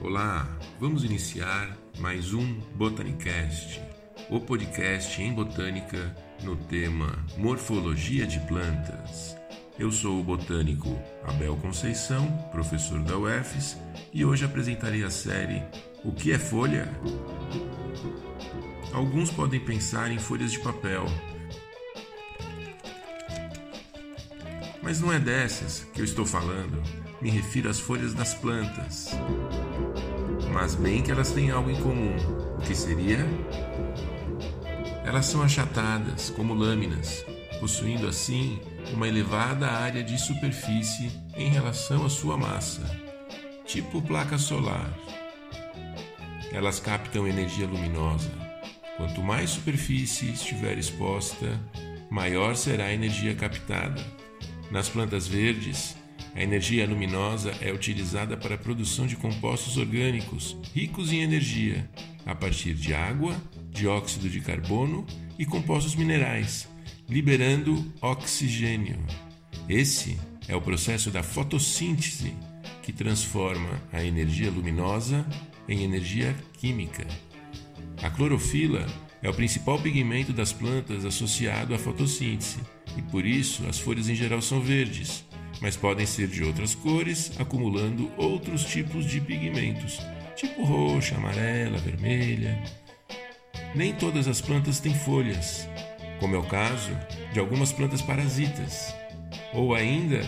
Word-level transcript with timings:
Olá, 0.00 0.46
vamos 0.78 1.04
iniciar 1.04 1.74
mais 1.98 2.34
um 2.34 2.60
Botanicast, 2.74 3.80
o 4.28 4.38
podcast 4.38 5.22
em 5.22 5.32
botânica 5.32 6.14
no 6.42 6.54
tema 6.54 7.24
Morfologia 7.38 8.26
de 8.26 8.38
Plantas. 8.40 9.34
Eu 9.78 9.90
sou 9.90 10.20
o 10.20 10.22
botânico 10.22 11.00
Abel 11.24 11.56
Conceição, 11.56 12.30
professor 12.52 13.02
da 13.02 13.16
UFES, 13.16 13.78
e 14.12 14.22
hoje 14.22 14.44
apresentarei 14.44 15.02
a 15.02 15.10
série 15.10 15.62
O 16.04 16.12
que 16.12 16.30
é 16.30 16.38
folha? 16.38 16.88
Alguns 18.92 19.30
podem 19.30 19.60
pensar 19.60 20.10
em 20.12 20.18
folhas 20.18 20.52
de 20.52 20.58
papel, 20.60 21.06
mas 24.86 25.00
não 25.00 25.12
é 25.12 25.18
dessas 25.18 25.84
que 25.92 26.00
eu 26.00 26.04
estou 26.04 26.24
falando, 26.24 26.80
me 27.20 27.28
refiro 27.28 27.68
às 27.68 27.80
folhas 27.80 28.14
das 28.14 28.34
plantas. 28.34 29.10
Mas 30.52 30.76
bem 30.76 31.02
que 31.02 31.10
elas 31.10 31.32
têm 31.32 31.50
algo 31.50 31.68
em 31.68 31.82
comum. 31.82 32.14
O 32.56 32.62
que 32.62 32.72
seria? 32.72 33.26
Elas 35.04 35.26
são 35.26 35.42
achatadas, 35.42 36.30
como 36.30 36.54
lâminas, 36.54 37.26
possuindo 37.58 38.06
assim 38.06 38.60
uma 38.92 39.08
elevada 39.08 39.66
área 39.66 40.04
de 40.04 40.16
superfície 40.20 41.10
em 41.34 41.48
relação 41.48 42.06
à 42.06 42.08
sua 42.08 42.36
massa, 42.36 42.88
tipo 43.64 44.00
placa 44.00 44.38
solar. 44.38 44.88
Elas 46.52 46.78
captam 46.78 47.26
energia 47.26 47.66
luminosa. 47.66 48.30
Quanto 48.96 49.20
mais 49.20 49.50
superfície 49.50 50.30
estiver 50.30 50.78
exposta, 50.78 51.60
maior 52.08 52.54
será 52.54 52.84
a 52.84 52.94
energia 52.94 53.34
captada. 53.34 54.25
Nas 54.70 54.88
plantas 54.88 55.28
verdes, 55.28 55.96
a 56.34 56.42
energia 56.42 56.86
luminosa 56.86 57.54
é 57.60 57.72
utilizada 57.72 58.36
para 58.36 58.56
a 58.56 58.58
produção 58.58 59.06
de 59.06 59.16
compostos 59.16 59.76
orgânicos 59.76 60.56
ricos 60.74 61.12
em 61.12 61.22
energia, 61.22 61.88
a 62.26 62.34
partir 62.34 62.74
de 62.74 62.92
água, 62.92 63.34
dióxido 63.70 64.28
de 64.28 64.40
carbono 64.40 65.06
e 65.38 65.46
compostos 65.46 65.94
minerais, 65.94 66.68
liberando 67.08 67.92
oxigênio. 68.00 68.98
Esse 69.68 70.18
é 70.48 70.54
o 70.54 70.60
processo 70.60 71.10
da 71.10 71.22
fotossíntese, 71.22 72.34
que 72.82 72.92
transforma 72.92 73.80
a 73.92 74.04
energia 74.04 74.50
luminosa 74.50 75.26
em 75.68 75.82
energia 75.82 76.36
química. 76.58 77.06
A 78.02 78.10
clorofila 78.10 78.86
é 79.22 79.28
o 79.28 79.34
principal 79.34 79.78
pigmento 79.80 80.32
das 80.32 80.52
plantas 80.52 81.04
associado 81.04 81.74
à 81.74 81.78
fotossíntese, 81.78 82.58
e 82.96 83.02
por 83.02 83.24
isso 83.24 83.66
as 83.68 83.78
folhas 83.78 84.08
em 84.08 84.14
geral 84.14 84.40
são 84.40 84.60
verdes 84.60 85.26
mas 85.60 85.76
podem 85.76 86.06
ser 86.06 86.28
de 86.28 86.44
outras 86.44 86.74
cores, 86.74 87.32
acumulando 87.38 88.10
outros 88.16 88.64
tipos 88.64 89.06
de 89.06 89.20
pigmentos, 89.20 90.00
tipo 90.34 90.62
roxa, 90.64 91.16
amarela, 91.16 91.78
vermelha. 91.78 92.62
Nem 93.74 93.94
todas 93.94 94.28
as 94.28 94.40
plantas 94.40 94.80
têm 94.80 94.94
folhas, 94.94 95.68
como 96.20 96.34
é 96.34 96.38
o 96.38 96.46
caso 96.46 96.96
de 97.32 97.40
algumas 97.40 97.72
plantas 97.72 98.02
parasitas. 98.02 98.94
Ou 99.52 99.74
ainda, 99.74 100.20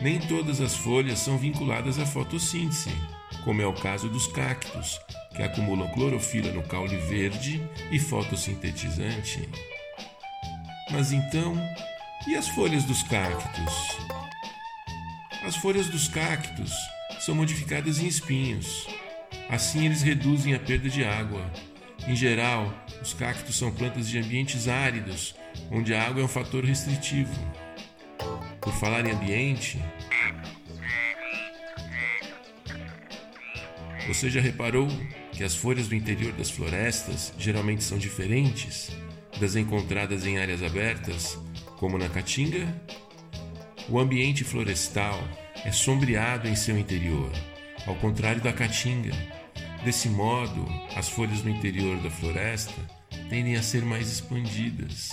nem 0.00 0.18
todas 0.18 0.60
as 0.60 0.74
folhas 0.74 1.18
são 1.18 1.38
vinculadas 1.38 1.98
à 1.98 2.06
fotossíntese, 2.06 2.90
como 3.44 3.62
é 3.62 3.66
o 3.66 3.72
caso 3.72 4.08
dos 4.08 4.26
cactos, 4.26 5.00
que 5.34 5.42
acumulam 5.42 5.88
clorofila 5.92 6.50
no 6.50 6.62
caule 6.62 6.96
verde 6.96 7.62
e 7.90 7.98
fotossintetizante. 7.98 9.48
Mas 10.90 11.12
então, 11.12 11.54
e 12.26 12.34
as 12.34 12.48
folhas 12.48 12.84
dos 12.84 13.02
cactos? 13.02 13.98
As 15.44 15.56
folhas 15.56 15.88
dos 15.88 16.08
cactos 16.08 16.72
são 17.20 17.34
modificadas 17.34 17.98
em 17.98 18.06
espinhos. 18.06 18.86
Assim, 19.48 19.86
eles 19.86 20.02
reduzem 20.02 20.54
a 20.54 20.58
perda 20.58 20.88
de 20.88 21.04
água. 21.04 21.44
Em 22.06 22.16
geral, 22.16 22.72
os 23.02 23.14
cactos 23.14 23.56
são 23.56 23.72
plantas 23.72 24.08
de 24.08 24.18
ambientes 24.18 24.66
áridos, 24.68 25.34
onde 25.70 25.94
a 25.94 26.04
água 26.04 26.22
é 26.22 26.24
um 26.24 26.28
fator 26.28 26.64
restritivo. 26.64 27.34
Por 28.60 28.72
falar 28.74 29.06
em 29.06 29.12
ambiente, 29.12 29.80
você 34.08 34.28
já 34.30 34.40
reparou 34.40 34.88
que 35.32 35.44
as 35.44 35.54
folhas 35.54 35.86
do 35.86 35.94
interior 35.94 36.32
das 36.32 36.50
florestas 36.50 37.32
geralmente 37.38 37.84
são 37.84 37.98
diferentes 37.98 38.90
das 39.40 39.54
encontradas 39.54 40.24
em 40.24 40.38
áreas 40.38 40.62
abertas, 40.62 41.38
como 41.78 41.98
na 41.98 42.08
caatinga 42.08 42.66
o 43.88 44.00
ambiente 44.00 44.42
florestal 44.42 45.22
é 45.64 45.70
sombreado 45.70 46.48
em 46.48 46.56
seu 46.56 46.76
interior, 46.76 47.30
ao 47.86 47.94
contrário 47.96 48.42
da 48.42 48.52
caatinga. 48.52 49.12
Desse 49.84 50.08
modo, 50.08 50.66
as 50.96 51.08
folhas 51.08 51.42
no 51.44 51.50
interior 51.50 51.96
da 51.98 52.10
floresta 52.10 52.74
tendem 53.28 53.54
a 53.54 53.62
ser 53.62 53.82
mais 53.82 54.10
expandidas. 54.10 55.10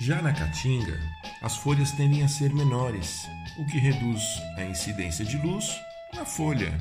Já 0.00 0.22
na 0.22 0.32
caatinga, 0.32 1.00
as 1.42 1.56
folhas 1.56 1.90
tendem 1.92 2.22
a 2.22 2.28
ser 2.28 2.54
menores, 2.54 3.26
o 3.58 3.66
que 3.66 3.78
reduz 3.78 4.22
a 4.56 4.62
incidência 4.62 5.24
de 5.24 5.36
luz 5.38 5.68
na 6.14 6.24
folha. 6.24 6.72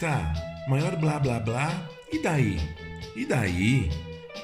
Tá, 0.00 0.32
maior 0.66 0.96
blá 0.96 1.20
blá 1.20 1.38
blá, 1.38 1.88
e 2.12 2.20
daí? 2.20 2.58
E 3.14 3.24
daí? 3.24 3.88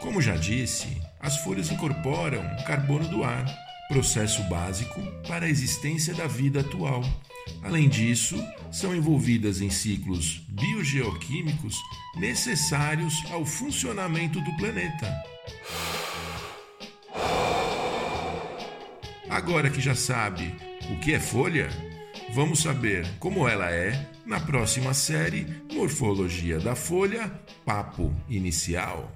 Como 0.01 0.23
já 0.23 0.37
disse, 0.37 1.03
as 1.19 1.39
folhas 1.39 1.73
incorporam 1.73 2.45
carbono 2.65 3.09
do 3.09 3.25
ar 3.25 3.68
processo 3.89 4.43
básico 4.45 5.01
para 5.27 5.47
a 5.47 5.49
existência 5.49 6.15
da 6.15 6.27
vida 6.27 6.61
atual. 6.61 7.03
Além 7.63 7.89
disso, 7.89 8.37
são 8.71 8.95
envolvidas 8.95 9.61
em 9.61 9.71
ciclos 9.71 10.43
biogeoquímicos 10.49 11.77
necessários 12.17 13.15
ao 13.33 13.45
funcionamento 13.45 14.41
do 14.41 14.57
planeta. 14.57 15.25
Agora 19.31 19.71
que 19.71 19.81
já 19.81 19.95
sabe 19.95 20.55
o 20.91 20.99
que 21.01 21.15
é 21.15 21.21
folha, 21.21 21.69
vamos 22.35 22.61
saber 22.61 23.07
como 23.19 23.49
ela 23.49 23.71
é 23.71 24.09
na 24.27 24.41
próxima 24.41 24.93
série 24.93 25.47
Morfologia 25.73 26.59
da 26.59 26.75
Folha 26.75 27.31
Papo 27.65 28.15
Inicial. 28.29 29.11